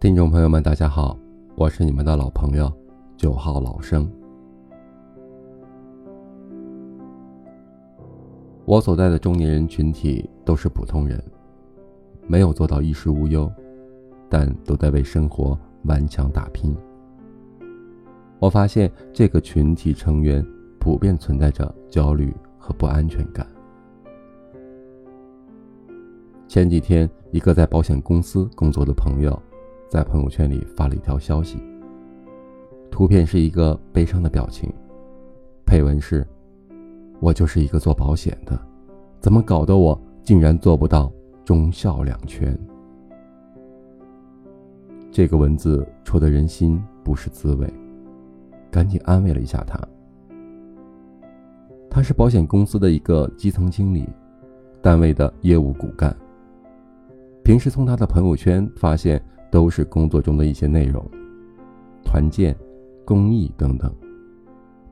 [0.00, 1.18] 听众朋友们，大家好，
[1.56, 2.72] 我是你们的老朋友
[3.16, 4.08] 九号老生。
[8.64, 11.20] 我所在的中年人群体都是普通人，
[12.28, 13.52] 没有做到衣食无忧，
[14.28, 16.76] 但都在为生活顽强打拼。
[18.38, 20.46] 我发现这个群体成员
[20.78, 23.44] 普遍存在着焦虑和不安全感。
[26.46, 29.36] 前几天，一个在保险公司工作的朋友。
[29.88, 31.56] 在朋友圈里发了一条消息，
[32.90, 34.70] 图片是一个悲伤的表情，
[35.64, 36.26] 配文是
[37.20, 38.60] ：“我就是一个做保险的，
[39.18, 41.10] 怎么搞得我竟然做不到
[41.42, 42.54] 忠孝两全？”
[45.10, 47.66] 这个文字戳得人心不是滋味，
[48.70, 49.80] 赶紧安慰了一下他。
[51.88, 54.06] 他是保险公司的一个基层经理，
[54.82, 56.14] 单位的业务骨干。
[57.42, 59.18] 平时从他的朋友圈发现。
[59.50, 61.04] 都是工作中的一些内容，
[62.04, 62.56] 团建、
[63.04, 63.92] 公益等等，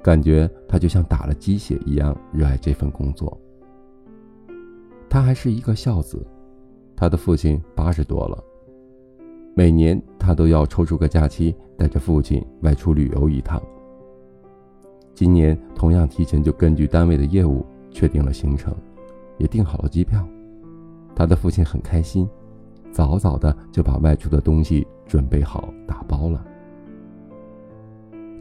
[0.03, 3.39] 感觉他就像打了鸡血一样热爱这份工作。
[5.09, 6.27] 他还是一个孝子，
[6.95, 8.43] 他的父亲八十多了，
[9.55, 13.63] 每年他都要抽出个假期带着父亲外出旅游一趟。
[15.15, 18.75] 今年同样提前就根据单位的业务确定了行程，
[19.39, 20.27] 也订好了机票，
[21.15, 22.29] 他的父亲很开心。
[22.97, 26.43] 早早的就把外出的东西准备好打包了，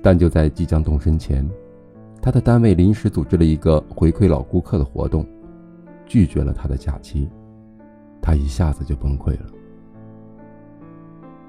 [0.01, 1.45] 但就在即将动身前，
[2.21, 5.27] 他的单位临时组织了一个回馈老顾客的活动，
[6.05, 7.29] 拒绝了他的假期，
[8.21, 9.45] 他一下子就崩溃了。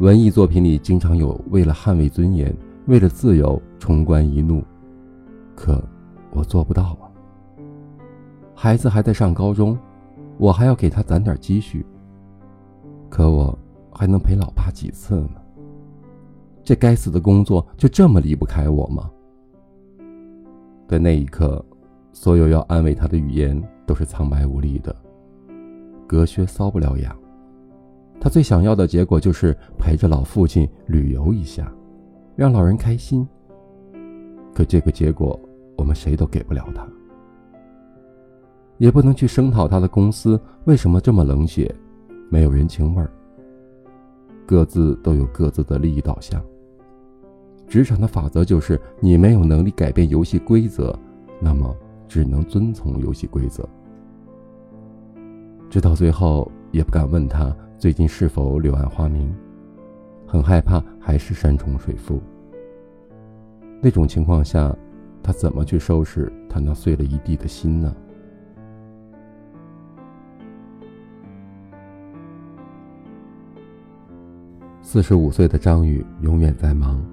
[0.00, 2.52] 文艺作品里经常有为了捍卫尊严，
[2.88, 4.64] 为了自由冲冠一怒，
[5.54, 5.80] 可
[6.32, 7.06] 我做不到啊。
[8.52, 9.78] 孩子还在上高中，
[10.38, 11.86] 我还要给他攒点积蓄。
[13.16, 13.58] 可我
[13.90, 15.40] 还能陪老爸几次呢？
[16.62, 19.10] 这该死的工作就这么离不开我吗？
[20.86, 21.64] 在那一刻，
[22.12, 24.94] 所有要安慰他的语言都是苍白无力的，
[26.06, 27.16] 隔靴搔不了痒。
[28.20, 31.72] 他最想要的结果就是陪着老父亲旅游一下，
[32.36, 33.26] 让老人开心。
[34.52, 35.40] 可这个结果，
[35.78, 36.86] 我们谁都给不了他，
[38.76, 41.74] 也不能去声讨他的公司为什么这么冷血。
[42.28, 43.10] 没有人情味儿，
[44.44, 46.42] 各自都有各自的利益导向。
[47.68, 50.96] 职场的法则就是：你没有能力改变游戏规则，
[51.40, 51.74] 那么
[52.08, 53.68] 只能遵从游戏规则。
[55.68, 59.34] 直到最后，也不敢问他最近是否柳暗花明，
[60.26, 62.20] 很害怕还是山重水复。
[63.80, 64.74] 那种情况下，
[65.22, 67.94] 他怎么去收拾他那碎了一地的心呢？
[74.88, 77.04] 四十五岁的张宇永远在忙，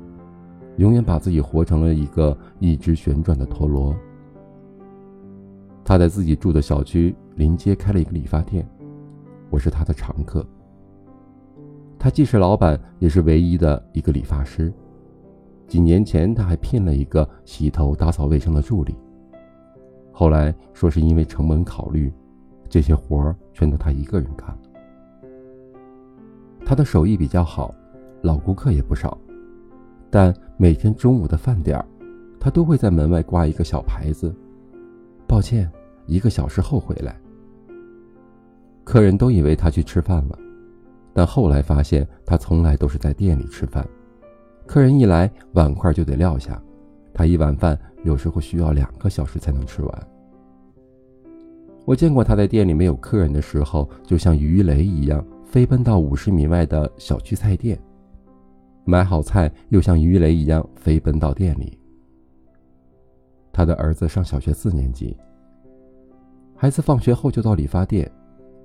[0.78, 3.96] 永远把自己活成了一个一直旋转的陀螺。
[5.84, 8.64] 他在自己住的小区临街开了一个理发店，
[9.50, 10.46] 我是他的常客。
[11.98, 14.72] 他既是老板，也是唯一的一个理发师。
[15.68, 18.96] 几年前他还聘了一个洗头、打扫卫生的助理，
[20.12, 22.14] 后来说是因为成本考虑，
[22.70, 24.56] 这些活儿全都他一个人干。
[26.66, 27.74] 他的手艺比较好，
[28.22, 29.18] 老顾客也不少，
[30.10, 31.86] 但每天中午的饭点儿，
[32.40, 34.34] 他都会在门外挂一个小牌子
[35.28, 35.70] ：“抱歉，
[36.06, 37.16] 一个小时后回来。”
[38.86, 40.38] 客人都以为他去吃饭了，
[41.14, 43.88] 但后来发现他从来都是在店里吃饭。
[44.66, 46.62] 客人一来，碗筷就得撂下，
[47.14, 50.08] 他一碗饭有时候需要两个小时才能吃完。
[51.86, 55.24] 我见过他在店里没有客人的时候，就像鱼雷一样。
[55.54, 57.80] 飞奔到五十米外的小区菜店，
[58.86, 61.78] 买好菜，又像鱼雷一样飞奔到店里。
[63.52, 65.16] 他的儿子上小学四年级，
[66.56, 68.12] 孩子放学后就到理发店，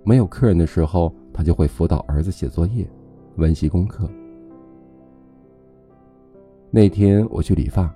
[0.03, 2.89] 没有客人的时候，他就会辅导儿子写作业、
[3.37, 4.09] 温习功课。
[6.71, 7.95] 那天我去理发，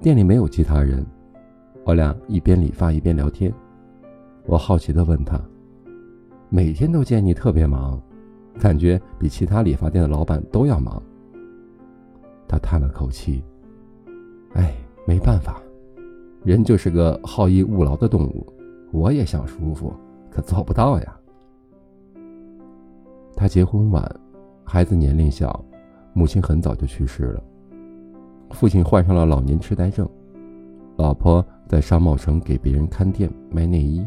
[0.00, 1.04] 店里没有其他人，
[1.84, 3.52] 我俩一边理发一边聊天。
[4.46, 5.38] 我好奇的问他。
[6.48, 8.00] 每天都见你特别忙，
[8.60, 11.02] 感觉比其他理发店的老板都要忙。
[12.48, 13.42] 他叹了口气
[14.54, 15.60] ：“哎，没办法，
[16.44, 18.46] 人就是个好逸恶劳的动物。
[18.92, 19.92] 我也想舒服，
[20.30, 21.20] 可做不到呀。”
[23.34, 24.08] 他结婚晚，
[24.64, 25.62] 孩子年龄小，
[26.14, 27.42] 母亲很早就去世了，
[28.50, 30.08] 父亲患上了老年痴呆症，
[30.96, 34.06] 老婆在商贸城给别人看店卖内衣。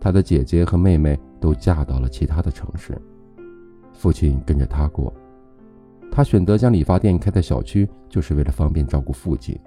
[0.00, 3.00] 他的姐姐和妹妹都嫁到了其他的城市，
[3.92, 5.12] 父亲跟着他过。
[6.10, 9.58] 他选择将理发店开在小区，就是为了方便照顾父亲。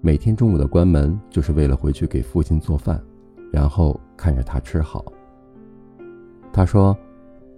[0.00, 3.02] 每天中午的关门，就是为了回去给父亲做饭，
[3.50, 5.04] 然后看着他吃好。
[6.52, 6.96] 他说：“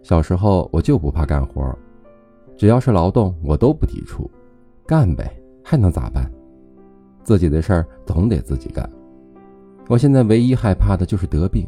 [0.02, 1.76] 小时候我就不怕干活，
[2.56, 4.30] 只要是劳动，我都不抵触，
[4.86, 5.30] 干呗，
[5.64, 6.30] 还能咋办？
[7.24, 8.88] 自己的事儿总得自己干。
[9.88, 11.66] 我现在唯一害怕的就是得病，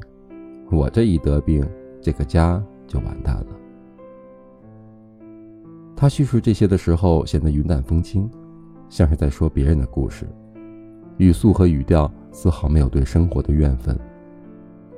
[0.70, 1.67] 我这一得病，
[2.02, 3.46] 这个家就完蛋了。”
[5.96, 8.31] 他叙述这些的时候，显得云淡风轻，
[8.90, 10.28] 像是在说别人的故事。
[11.17, 13.99] 语速和语调丝毫没有对生活的怨愤，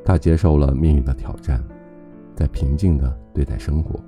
[0.04, 1.62] 他接受了命运的挑战，
[2.34, 4.00] 在平静的对待生活。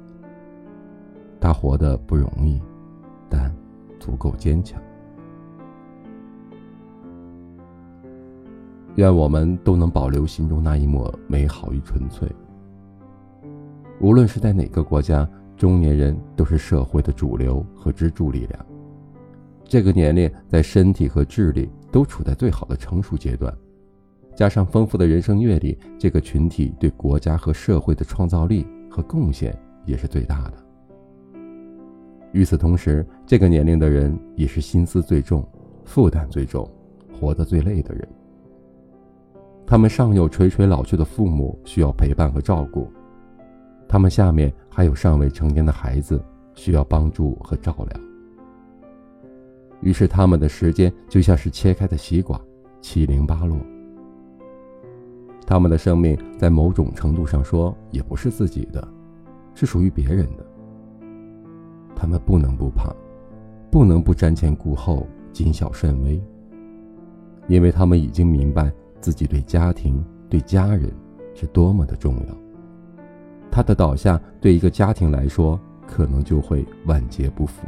[1.40, 2.60] 他活得不容易，
[3.28, 3.54] 但
[4.00, 4.82] 足够坚强。
[8.96, 12.28] 愿我们都能保留心中那一抹美好与纯粹。
[14.00, 18.66] 无论是在哪个国家，中年人都是社会的主流和支柱力量。
[19.64, 21.70] 这个年龄在身体和智力。
[21.94, 23.56] 都处在最好的成熟阶段，
[24.34, 29.56] 加上丰富的人生阅历，这个群体对国家和社会的创造力和贡献
[29.86, 30.54] 也是最大的。
[32.32, 35.48] 与此同时，这个年龄的人也是心思最重、
[35.84, 36.68] 负担最重、
[37.16, 38.08] 活得最累的人。
[39.66, 42.90] 他们上有垂垂老去的父母需要陪伴和照顾，
[43.88, 46.22] 他们下面还有尚未成年的孩子
[46.54, 48.00] 需要帮助和照料。
[49.80, 52.40] 于是，他们的时间就像是切开的西瓜，
[52.80, 53.56] 七零八落。
[55.46, 58.86] 他们的生命在某种程度上说，也不是自己的，
[59.54, 60.46] 是属于别人的。
[61.94, 62.94] 他们不能不怕，
[63.70, 66.22] 不能不瞻前顾后、谨小慎微，
[67.46, 68.72] 因为他们已经明白
[69.04, 70.90] 自己对家庭、对家人
[71.34, 72.34] 是多么的重要。
[73.50, 77.66] 他的倒下，对一个家庭来说，可能就会万劫不复。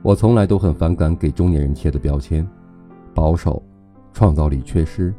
[0.00, 2.48] 我从来都很反感给中年人贴的标签：
[3.12, 3.62] 保守、
[4.14, 5.14] 创造力缺失、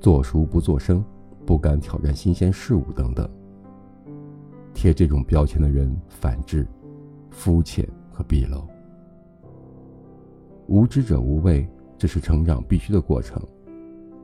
[0.00, 1.02] 做熟不做生、
[1.46, 3.26] 不敢挑战新鲜事物等等。
[4.74, 6.68] 贴这种标签的人反智、
[7.30, 8.62] 肤浅和鄙陋。
[10.72, 13.38] 无知者无畏，这是成长必须的过程。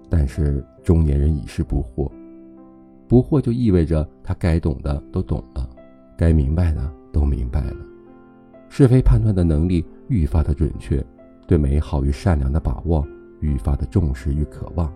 [0.09, 2.11] 但是中年人已是不惑，
[3.07, 5.69] 不惑就意味着他该懂的都懂了，
[6.17, 7.77] 该明白的都明白了，
[8.71, 9.85] 是非判断的能力。
[10.09, 11.05] 愈发的准确，
[11.47, 13.07] 对美好与善良的把握
[13.43, 14.91] 愈发的重视与渴望，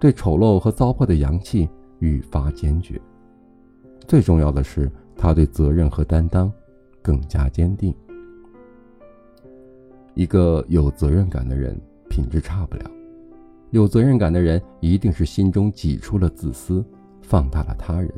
[0.00, 1.68] 对丑陋和糟粕的阳气
[1.98, 2.98] 愈发坚决。
[4.08, 6.50] 最重要的是，他对责任和担当
[7.02, 7.94] 更加坚定。
[10.14, 11.78] 一个有责任感的人，
[12.08, 12.90] 品质差不了。
[13.70, 16.84] 有责任感的人，一定是心中挤出了自私，
[17.20, 18.12] 放大了他人。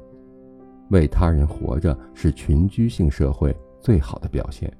[0.90, 4.70] 为他人活着，是群居性社会最好的表现。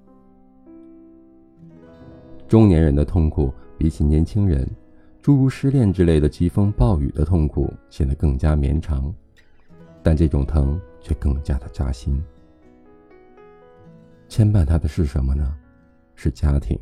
[2.47, 4.69] 中年人的痛苦比起年轻人，
[5.21, 9.13] 诸如失恋之类的疾风暴雨的痛苦显得更加绵长，
[10.03, 12.23] 但这种疼却更加的扎心。
[14.29, 15.57] 牵绊他的是什么呢？
[16.15, 16.79] 是家庭。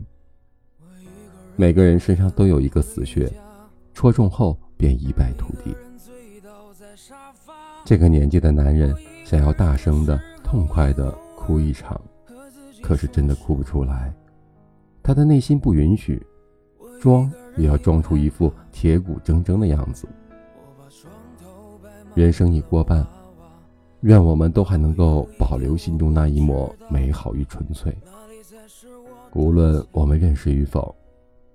[1.57, 3.31] 每个人身上都有一个死穴，
[3.93, 5.75] 戳中后便一败涂地。
[7.85, 12.01] 这个年纪的男人想要大声的、痛快的哭一场，
[12.83, 14.13] 可是真的哭不出来。
[15.03, 16.21] 他的内心不允许，
[17.01, 20.09] 装也要装出一副铁骨铮铮的样子。
[22.15, 23.07] 人生已过半，
[24.01, 27.97] 愿我们都还能够保留心中那一抹美好与纯粹。
[29.35, 30.95] 无论我们认识与否，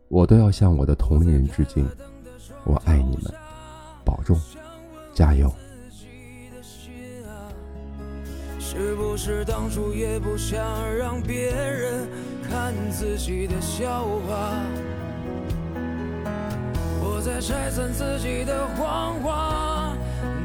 [0.10, 1.88] 我都要向我的同龄人致敬。
[2.66, 3.32] 我爱你们，
[4.04, 4.36] 保重，
[5.14, 5.54] 加油。
[8.60, 10.60] 是不是当初也不想
[10.96, 12.08] 让别人
[12.42, 14.60] 看自己的笑话？
[17.02, 19.96] 我在拆散自己的谎话，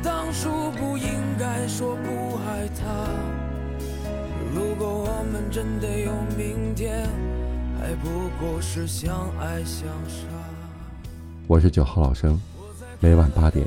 [0.02, 3.08] 当初不应该说不爱他。
[4.54, 7.08] 如果我们真的有明天，
[7.84, 10.24] 还不过是相爱相杀。
[11.46, 12.40] 我是九号老生，
[12.98, 13.66] 每晚八点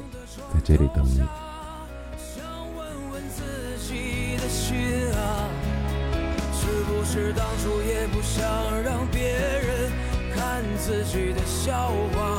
[0.51, 1.17] 在这里等你。
[2.17, 2.43] 想
[2.75, 3.43] 问问自
[3.77, 4.75] 己的心
[5.13, 5.45] 啊
[7.05, 8.43] 是当初也不想
[8.81, 9.91] 让别人
[10.35, 12.35] 看自己的笑话，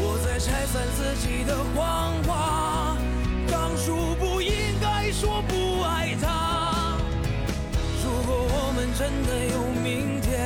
[0.00, 2.14] 我在拆散自己的谎
[9.26, 10.38] 的有明天，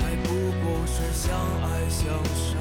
[0.00, 0.28] 还不
[0.62, 2.53] 过是相爱相。